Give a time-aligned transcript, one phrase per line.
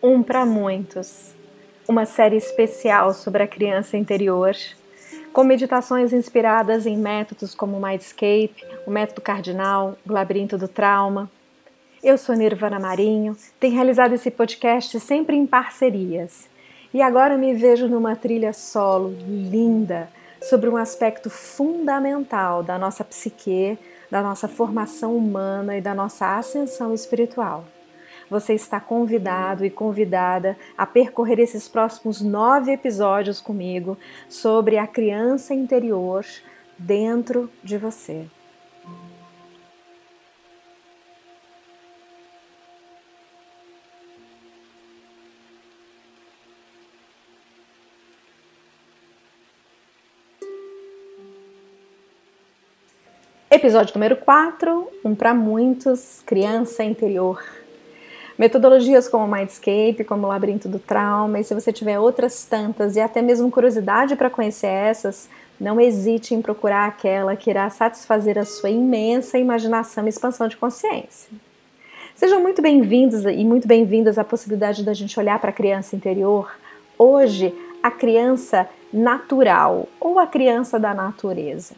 [0.00, 1.34] Um para Muitos,
[1.88, 4.54] uma série especial sobre a criança interior,
[5.32, 11.28] com meditações inspiradas em métodos como o Mindscape, o método cardinal, o labirinto do trauma.
[12.00, 16.48] Eu sou Nirvana Marinho, tenho realizado esse podcast sempre em parcerias.
[16.94, 20.08] E agora me vejo numa trilha solo linda
[20.40, 23.76] sobre um aspecto fundamental da nossa psique,
[24.08, 27.64] da nossa formação humana e da nossa ascensão espiritual
[28.30, 33.96] você está convidado e convidada a percorrer esses próximos nove episódios comigo
[34.28, 36.24] sobre a criança interior
[36.78, 38.26] dentro de você.
[53.50, 57.42] Episódio número 4, um para muitos, criança interior.
[58.38, 63.00] Metodologias como Mindscape, como o Labirinto do Trauma, e se você tiver outras tantas e
[63.00, 65.28] até mesmo curiosidade para conhecer essas,
[65.60, 70.56] não hesite em procurar aquela que irá satisfazer a sua imensa imaginação e expansão de
[70.56, 71.28] consciência.
[72.14, 76.48] Sejam muito bem-vindos e muito bem-vindas à possibilidade da gente olhar para a criança interior.
[76.96, 81.74] Hoje, a criança natural ou a criança da natureza.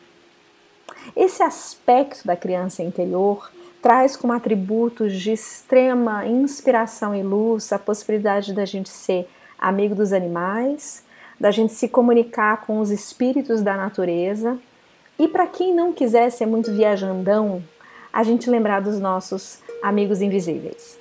[1.17, 3.51] Esse aspecto da criança interior
[3.83, 9.29] traz como atributos de extrema inspiração e luz a possibilidade da gente ser
[9.59, 11.05] amigo dos animais,
[11.39, 14.59] da gente se comunicar com os espíritos da natureza
[15.19, 17.63] e para quem não quiser ser muito viajandão,
[18.13, 20.99] a gente lembrar dos nossos amigos invisíveis.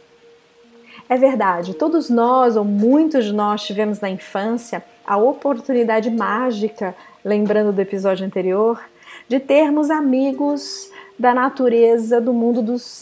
[1.07, 7.71] É verdade, todos nós ou muitos de nós tivemos na infância a oportunidade mágica, lembrando
[7.71, 8.79] do episódio anterior,
[9.27, 13.01] de termos amigos da natureza do mundo, dos,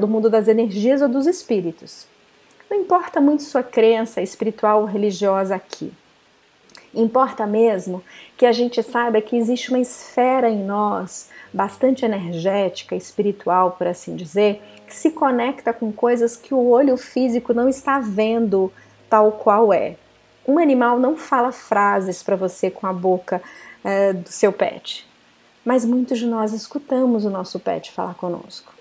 [0.00, 2.06] do mundo das energias ou dos espíritos.
[2.70, 5.92] Não importa muito sua crença espiritual ou religiosa aqui.
[6.94, 8.02] Importa mesmo
[8.38, 14.16] que a gente saiba que existe uma esfera em nós, bastante energética, espiritual, por assim
[14.16, 18.72] dizer, que se conecta com coisas que o olho físico não está vendo
[19.10, 19.96] tal qual é.
[20.46, 23.42] Um animal não fala frases para você com a boca
[23.84, 25.06] é, do seu pet
[25.64, 28.72] mas muitos de nós escutamos o nosso pet falar conosco.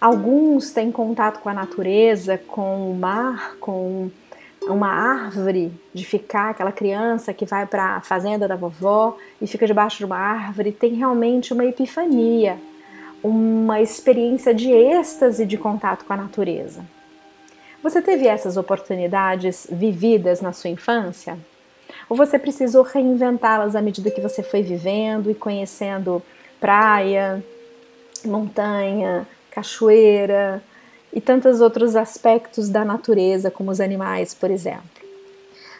[0.00, 4.10] Alguns têm contato com a natureza, com o mar, com
[4.62, 9.66] uma árvore, de ficar aquela criança que vai para a fazenda da vovó e fica
[9.66, 12.58] debaixo de uma árvore, tem realmente uma epifania,
[13.22, 16.84] uma experiência de êxtase de contato com a natureza.
[17.82, 21.38] Você teve essas oportunidades vividas na sua infância?
[22.08, 26.22] Ou você precisou reinventá-las à medida que você foi vivendo e conhecendo
[26.60, 27.42] praia,
[28.24, 30.62] montanha, cachoeira
[31.12, 34.82] e tantos outros aspectos da natureza, como os animais, por exemplo.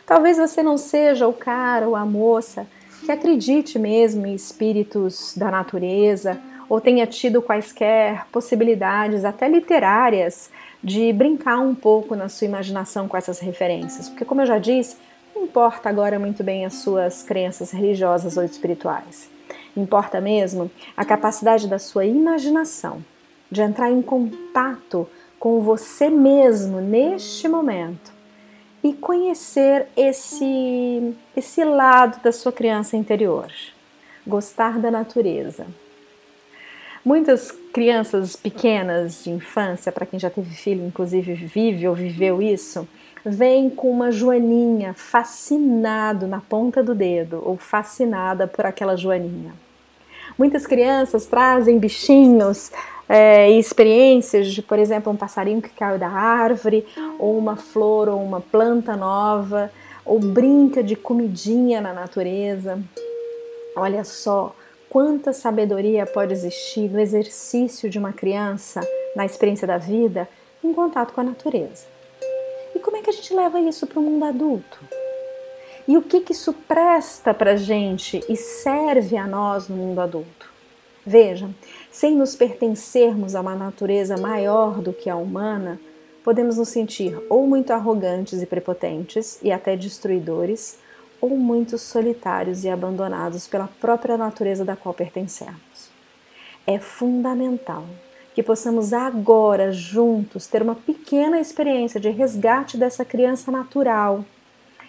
[0.06, 2.66] Talvez você não seja o cara ou a moça
[3.04, 10.50] que acredite mesmo em espíritos da natureza ou tenha tido quaisquer possibilidades, até literárias,
[10.82, 14.08] de brincar um pouco na sua imaginação com essas referências.
[14.08, 14.96] Porque, como eu já disse,
[15.42, 19.30] importa agora muito bem as suas crenças religiosas ou espirituais.
[19.76, 23.04] Importa mesmo a capacidade da sua imaginação
[23.50, 28.12] de entrar em contato com você mesmo neste momento
[28.82, 33.50] e conhecer esse esse lado da sua criança interior,
[34.26, 35.66] gostar da natureza.
[37.04, 42.86] Muitas crianças pequenas de infância, para quem já teve filho, inclusive vive ou viveu isso,
[43.24, 49.52] vem com uma joaninha fascinado na ponta do dedo ou fascinada por aquela joaninha.
[50.38, 52.70] Muitas crianças trazem bichinhos
[53.08, 56.86] é, e experiências de, por exemplo, um passarinho que caiu da árvore,
[57.18, 59.70] ou uma flor ou uma planta nova,
[60.04, 62.78] ou brinca de comidinha na natureza.
[63.74, 64.54] Olha só
[64.88, 68.80] quanta sabedoria pode existir no exercício de uma criança,
[69.16, 70.28] na experiência da vida,
[70.62, 71.97] em contato com a natureza.
[72.78, 74.78] E como é que a gente leva isso para o mundo adulto?
[75.88, 80.00] E o que, que isso presta para a gente e serve a nós no mundo
[80.00, 80.48] adulto?
[81.04, 81.50] Veja,
[81.90, 85.80] sem nos pertencermos a uma natureza maior do que a humana,
[86.22, 90.78] podemos nos sentir ou muito arrogantes e prepotentes e até destruidores,
[91.20, 95.90] ou muito solitários e abandonados pela própria natureza da qual pertencemos.
[96.64, 97.84] É fundamental
[98.38, 104.24] que possamos agora, juntos, ter uma pequena experiência de resgate dessa criança natural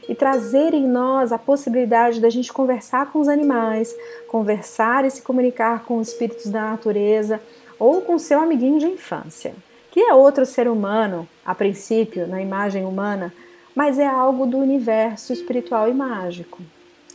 [0.07, 3.91] e trazer em nós a possibilidade da gente conversar com os animais,
[4.27, 7.41] conversar e se comunicar com os espíritos da natureza
[7.79, 9.55] ou com seu amiguinho de infância,
[9.89, 13.33] que é outro ser humano a princípio, na imagem humana,
[13.73, 16.61] mas é algo do universo espiritual e mágico.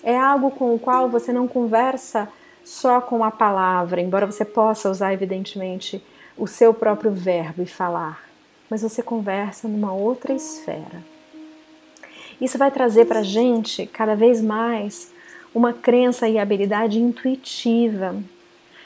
[0.03, 2.29] É algo com o qual você não conversa
[2.65, 6.03] só com a palavra, embora você possa usar, evidentemente,
[6.37, 8.25] o seu próprio verbo e falar,
[8.69, 11.03] mas você conversa numa outra esfera.
[12.41, 15.13] Isso vai trazer para a gente cada vez mais
[15.55, 18.17] uma crença e habilidade intuitiva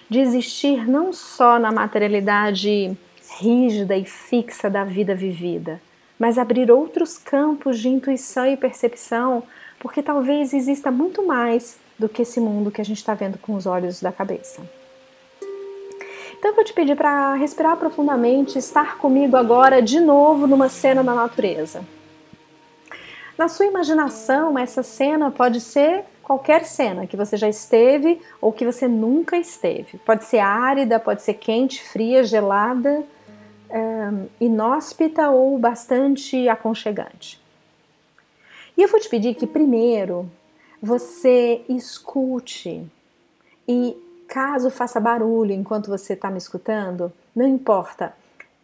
[0.09, 2.97] de existir não só na materialidade
[3.39, 5.81] rígida e fixa da vida vivida,
[6.19, 9.43] mas abrir outros campos de intuição e percepção,
[9.79, 13.55] porque talvez exista muito mais do que esse mundo que a gente está vendo com
[13.55, 14.78] os olhos da cabeça.
[16.39, 21.03] Então eu vou te pedir para respirar profundamente, estar comigo agora de novo numa cena
[21.03, 21.85] da natureza.
[23.37, 28.65] Na sua imaginação, essa cena pode ser qualquer cena que você já esteve ou que
[28.65, 29.99] você nunca esteve.
[29.99, 33.03] Pode ser árida, pode ser quente, fria, gelada,
[33.71, 37.41] um, inóspita ou bastante aconchegante.
[38.77, 40.31] E eu vou te pedir que primeiro
[40.81, 42.87] você escute
[43.67, 43.97] e
[44.29, 48.13] caso faça barulho enquanto você está me escutando, não importa,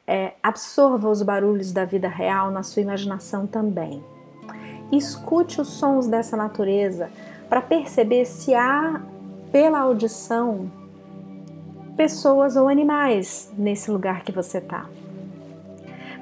[0.06, 4.04] é, absorva os barulhos da vida real na sua imaginação também.
[4.92, 7.10] Escute os sons dessa natureza
[7.48, 9.00] para perceber se há,
[9.50, 10.70] pela audição,
[11.96, 14.86] pessoas ou animais nesse lugar que você está.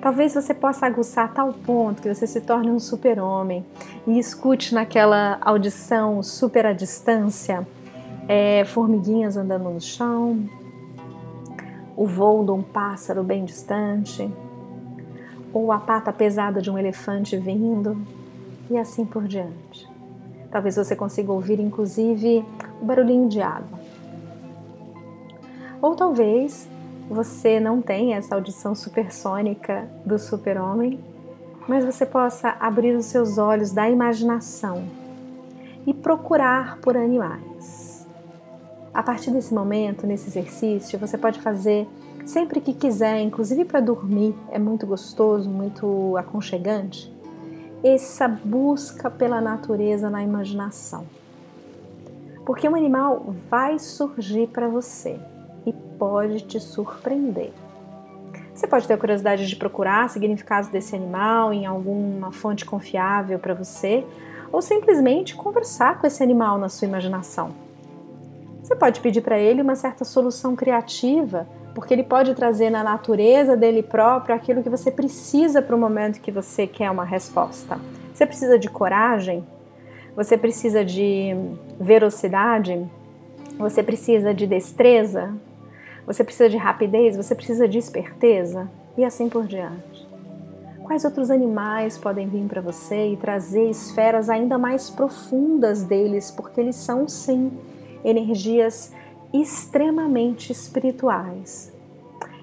[0.00, 3.64] Talvez você possa aguçar a tal ponto que você se torne um super-homem
[4.06, 7.66] e escute naquela audição super à distância
[8.28, 10.48] é, formiguinhas andando no chão,
[11.96, 14.30] o voo de um pássaro bem distante,
[15.52, 17.96] ou a pata pesada de um elefante vindo,
[18.70, 19.88] e assim por diante.
[20.50, 22.44] Talvez você consiga ouvir inclusive
[22.80, 23.80] o barulhinho de água.
[25.80, 26.68] Ou talvez
[27.08, 30.98] você não tenha essa audição supersônica do super-homem,
[31.68, 34.84] mas você possa abrir os seus olhos da imaginação
[35.86, 37.91] e procurar por animais.
[38.94, 41.88] A partir desse momento, nesse exercício, você pode fazer
[42.26, 47.10] sempre que quiser, inclusive para dormir, é muito gostoso, muito aconchegante.
[47.82, 51.06] Essa busca pela natureza na imaginação.
[52.44, 55.18] Porque um animal vai surgir para você
[55.64, 57.50] e pode te surpreender.
[58.54, 63.54] Você pode ter a curiosidade de procurar significados desse animal em alguma fonte confiável para
[63.54, 64.04] você,
[64.52, 67.71] ou simplesmente conversar com esse animal na sua imaginação.
[68.62, 73.56] Você pode pedir para ele uma certa solução criativa, porque ele pode trazer na natureza
[73.56, 77.78] dele próprio aquilo que você precisa para o momento que você quer uma resposta.
[78.14, 79.44] Você precisa de coragem?
[80.14, 81.34] Você precisa de
[81.80, 82.86] velocidade?
[83.58, 85.34] Você precisa de destreza?
[86.06, 90.06] Você precisa de rapidez, você precisa de esperteza e assim por diante.
[90.84, 96.60] Quais outros animais podem vir para você e trazer esferas ainda mais profundas deles, porque
[96.60, 97.50] eles são sim
[98.04, 98.92] energias
[99.32, 101.72] extremamente espirituais.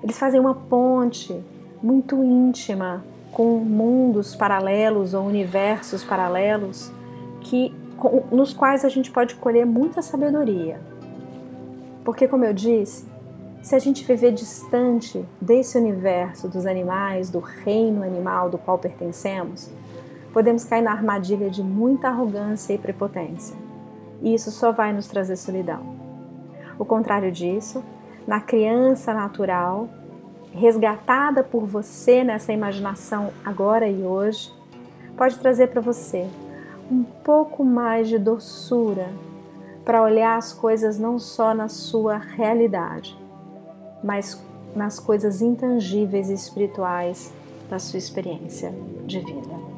[0.01, 1.39] Eles fazem uma ponte
[1.81, 6.91] muito íntima com mundos paralelos ou universos paralelos
[7.41, 7.73] que
[8.31, 10.79] nos quais a gente pode colher muita sabedoria.
[12.03, 13.06] Porque como eu disse,
[13.61, 19.69] se a gente viver distante desse universo dos animais, do reino animal do qual pertencemos,
[20.31, 23.56] podemos cair na armadilha de muita arrogância e prepotência.
[24.21, 25.81] E isso só vai nos trazer solidão.
[26.78, 27.83] O contrário disso,
[28.28, 29.90] na criança natural,
[30.54, 34.54] resgatada por você nessa imaginação agora e hoje,
[35.16, 36.28] pode trazer para você
[36.92, 39.09] um pouco mais de doçura
[39.85, 43.18] para olhar as coisas não só na sua realidade,
[44.04, 44.42] mas
[44.76, 47.33] nas coisas intangíveis e espirituais
[47.69, 48.73] da sua experiência
[49.06, 49.69] de vida.